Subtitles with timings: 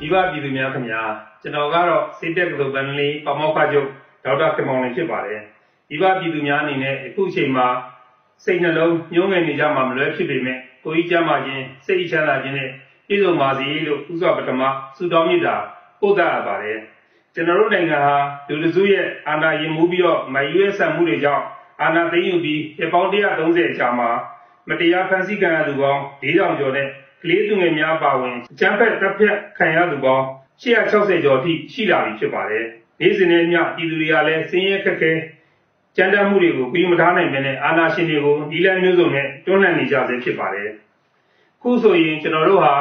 [0.00, 1.02] ဒီပါပြည်သူများခင်ဗျာ
[1.42, 3.88] ကျွန်တော်ကတော့စေတက်ကလုတ်ပန်းလေးပမောက္ခချုပ်
[4.24, 5.40] ဒေါက်တာခင်မောင်လင်းဖြစ်ပါတယ်
[5.90, 7.66] ဒီပါပြည်သူများအနေနဲ့အခုချိန်မှာ
[8.44, 12.70] စိတ်နှလုံးညှိုးငယ်နေကြမှာမလွဲဖြစ်ပေမဲ့ကိုကြီးကျမ်းမာခြင်းစိတ်ချမ်းသာခြင်းနဲ့
[13.08, 14.62] ပြည့်စုံပါစေလို့ဥစွာပထမ
[14.96, 15.56] ဆုတောင်းမြတ်တာ
[16.00, 16.78] ပို့သရပါတယ်
[17.36, 18.16] ကျွန်တော်တို့နိုင်ငံဟာ
[18.48, 21.44] လူလူစုရဲ့အာဏာရင်မှုပြီးတော့မရွေးဆန်မှုတွေကြောင့်
[21.82, 24.10] အာဏာသိမ်းယူပြီးပြပေါင်း130အကြာမှာ
[24.68, 26.86] မတရားဖန်ဆီးခံရသူပေါင်း4000ကျော်နဲ့
[27.22, 30.24] ကလေးသူငယ်များပါဝင်အကြမ်းဖက်တပ်ဖြတ်ခံရသူပေါင်း
[30.62, 32.64] 160ကျော်အထိရှိလာပြီဖြစ်ပါတယ်။
[33.00, 35.12] နေ့စဉ်နဲ့ညပြည်သူတွေကလည်းစင်းရဲခက်ခဲ
[35.96, 40.68] ကြမ်းတမ်းမှုတွေကိုပြီးမထားနိုင်မနဲ့အာဏာရှင်တွေကိုဒီလမျိုးစုံနဲ့တွန်းလှန်နေကြဆဲဖြစ်ပါတယ်။
[41.62, 42.74] ခုဆိုရင်ကျွန်တော်တို့ဟာ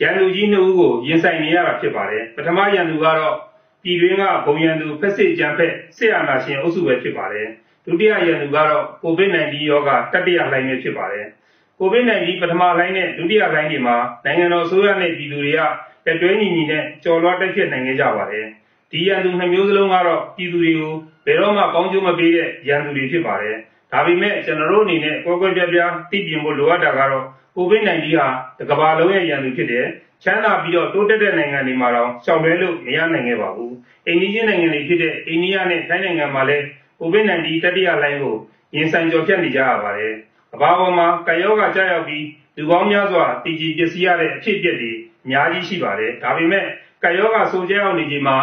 [0.00, 3.34] ရန်သူကြီးနှစ်ဦးကိုရင်ဆိုင်နေရတာဖြစ်ပါတယ်။ပထမရန်သူကတော့
[3.82, 7.46] ပြည်တွင်းကဘုံရန်သူဖက်စစ်ကြမ်းဖက်စစ်အာဏာရှင်အုပ်စုပဲဖြစ်ပါတယ်။
[7.84, 11.26] ဒုတိယရန်သူကတော့ COVID-19 ရောဂါတတိယလှိုင်းပဲဖြစ်ပါတယ်။
[11.80, 15.60] COVID-19 ပထမလိုင်းနဲ့ဒုတိယလိုင်းတွေမှာနိုင်ငံတော်ဆိုရနဲ့ပြည်သူတွေက
[16.06, 18.46] တက်တွဲညီညီနဲ့ကြော်လွှားတိုက်ဖြစ်နိုင်ခဲ့ကြပါတယ်။
[18.90, 20.92] ဒီရန်သူနှမျိုးစလုံးကတော့ပြည်သူတွေကို
[21.26, 23.56] ဘယ်တော့မှကောင်းကျိုးမပေးတဲ့ရန်သူတွေဖြစ်ပါတယ်။
[23.92, 28.26] ဒါပေမဲ့ကျွန်တော်တို့အနေနဲ့ကွဲကွဲပြားပြားသိပြင်ဖို့လိုအပ်တာကတော့ COVID-19 ဟာ
[28.58, 29.86] တကမ္ဘာလုံးရဲ့ရန်သူဖြစ်တယ်။
[30.22, 33.72] ချမ်းသာပြီးတော့တိုးတက်တဲ့နိုင်ငံတွေမှာတော့ရှောင်လွှဲလို့မရနိုင်ခဲ့ပါဘူး။
[34.06, 36.64] အိန္ဒိယနိုင်ငံတွေဖြစ်တဲ့အိန္ဒိယနဲ့ထိုင်းနိုင်ငံမှာလည်း
[37.00, 38.36] COVID-19 တတိယလိုင်းကို
[38.76, 40.14] ရင်ဆိုင်ကြော်ဖြတ်နေကြရပါတယ်။
[40.52, 42.24] ကဘာပေါ်မှာကယောဂကြောက်ရောက်ပြီး
[42.56, 44.92] လူပေါင်းများစွာတည်ကြည်ပျက်စီးရတဲ့အဖြစ်အပျက်တွေ
[45.24, 46.64] အများကြီးရှိပါတယ်။ဒါပေမဲ့
[47.02, 48.36] ကယောဂဆိုကြရောက်နေချိန်မှာ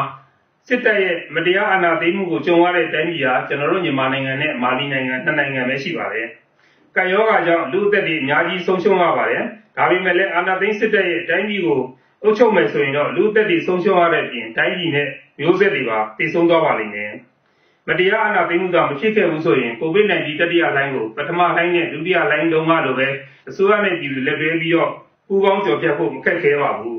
[0.69, 6.27] စစ်တပ်ရဲ့မတရားအာဏာသိမ်းမှုကိုကြုံရတဲ့တိုင်းပြည်ဟာကျွန်တော်တို့မြန်မာနိုင်ငံနဲ့မာလီနိုင်ငံနှစ်နိုင်ငံပဲရှိပါတယ်။
[6.95, 9.43] ကယောဂကြောင့်လူအသက်တွေအများကြီးဆုံးရှုံးရပါတယ်။
[9.77, 11.79] ဒါပေမဲ့လည်းအာဏာသိမ်းစစ်တပ်ရဲ့တိုင်းပြည်ကို
[12.23, 15.07] အုပ်ချုပ်မယ်ဆိုရင်တော့လူအသက်တွေဆုံးရှုံးရတဲ့အပြင်တိုင်းပြည်နဲ့
[15.39, 17.11] မျိုးဆက်တွေပါတည်ဆုံသွားပါလိမ့်မယ်။
[17.87, 23.07] မတရားအာဏာသိမ်းမှုကမဖြစ်ခဲ့ဘူးဆိုရင် COVID-19 တတိယလိုင်းကိုပထမလိုင်းနဲ့ဒုတိယလိုင်းတုန်းကလိုပဲ
[23.49, 24.91] အစိုးရနဲ့ပြည်သူလက်တွဲပြီးတော့
[25.27, 26.96] ပူးပေါင်းကြော်ဖြတ်ဖို့မခက်ခဲပါဘူး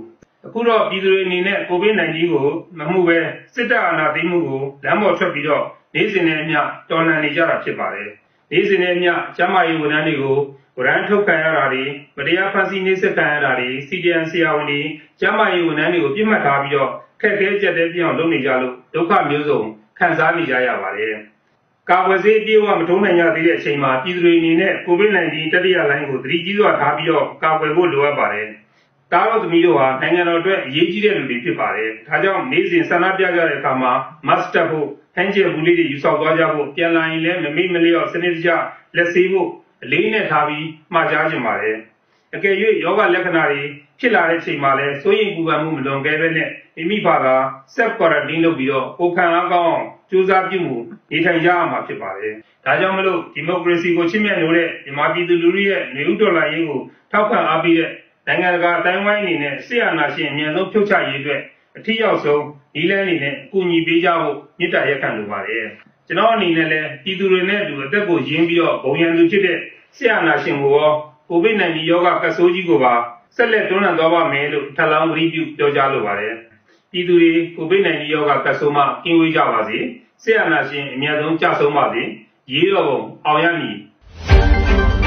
[0.58, 2.46] အခုတော့ပြည်သူတွေအနေနဲ့ COVID-19 ကို
[2.78, 3.18] မမှုပဲ
[3.54, 5.64] စစ်တပ်အာဏာသိမ်းမှုကိုလမ်းပေါ်ထွက်ပြီးတော့
[5.94, 6.60] နေ့စဉ်နဲ့အမျှ
[6.90, 8.10] တော်လှန်နေကြတာဖြစ်ပါတယ်
[8.52, 10.38] နေ့စဉ်နဲ့အမျှကျန်းမာရေးဝန်ထမ်းတွေကို
[10.78, 11.84] ဝရမ်းထုတ်ခံရတာတွေ
[12.16, 14.80] မတရားဖန်ဆီးနှိပ်စက်ခံရတာတွေ CDN ဆရာဝန်တွေ
[15.20, 16.90] ကျန်းမာရေးဝန်ထမ်းတွေကိုပြစ်မှတ်ထားပြီးတော့
[17.20, 19.60] ခက်ခဲကြက်တဲ့ပြောင်းလုပ်နေကြလို့ဒုက္ခမျိုးစုံ
[19.98, 21.14] ခံစားနေကြရပါတယ်။
[21.90, 28.48] ကာဝယ်ဆေးအပြည့်အဝမထုံးနိုင်ကြသေးတဲ့အချိန်မှာပြည်သူတွေအနေနဲ့ COVID-19 တတိယလိုင်းကိုသတိကြီးစွာထားပြီးတော့ကာကွယ်ဖို့လိုအပ်ပါတယ်။
[29.12, 33.92] တားတော်သမီးတို့ဟာနိုင်ငံတော်အတွက်အရေးကြီးတဲ့လူတွေဖြစ်ပါတယ်။ဒါကြောင့်နေ့စဉ်ဆန္ဒပြကြတဲ့အခါမှာ
[34.28, 34.86] mask တပ်ဖို့
[35.16, 38.50] ဟန်ကျယ်ဘူးလေးတွေယူဆောင်သွားကြဖို့ပြန်လာရင်လည်းမမေ့မလျော့စနစ်တကျ
[38.96, 39.48] လက်ဆေးဖို့
[39.84, 41.76] အလေးနဲ့ထားပြီးမှာကြားကြပါတယ်။
[42.34, 42.54] အကယ်၍
[42.84, 43.62] ယောဂလက္ခဏာတွေ
[44.00, 47.34] ဖြစ်လာတဲ့ချိန်မှာလည်းစိုးရိမ်ပူပန်မှုမလွန်ကဲပဲနဲ့မိမိဘာသာ
[47.74, 50.76] self quarantine လုပ်ပြီးတော့ကိုခံအားကောင်းအောင်ကြိုးစားပြုမှု
[51.10, 56.80] နေထိုင်ကြရမှာဖြစ်ပါတယ်။ဒါကြောင့်မလို့ဒီမိုကရေစီကိုချစ်မြတ်လို့တဲ့မြန်မာပြည်သူလူထုရဲ့နေဦးတော်လှန်ရေးကို
[57.12, 57.90] ထောက်ခံအားပေးတဲ့
[58.28, 61.40] နိုင်ငံတကာအတိုင်းဝိုင်းအနေနဲ့ဆရာနာရှင်အမြန်ဆုံးဖြုတ်ချရေးအတွက်
[61.76, 62.42] အထီးရောက်ဆုံး
[62.74, 65.64] ဒီလဲအနေနဲ့အကူအညီပေးကြဖို့မြစ်တာရက်ခံလိုပါတယ်။
[66.06, 69.58] ကျွန်တော်အနေနဲ့လည်းပြည်သူတွေနဲ့အတူအသက်ကိုရင်းပြီးတော့ဘုံရန်သူဖြစ်တဲ့
[69.96, 70.90] ဆရာနာရှင်ကိုရော
[71.30, 72.94] COVID-19 ရောဂါကပ်ဆိုးကြီးကိုပါ
[73.36, 76.34] ဆက်လက်တွန်းလှန်သွားပါမယ်လို့ထပ်လောင်းဂရုပြုပြောကြားလိုပါတယ်။
[76.92, 79.78] ပြည်သူတွေ COVID-19 ရောဂါကပ်ဆိုးမှကင်းဝေးကြပါစေ။
[80.22, 82.02] ဆရာနာရှင်အများဆုံးကြဆုံးပါစေ။
[82.52, 83.76] ရေးတော်ပုံအောင်ရမည်။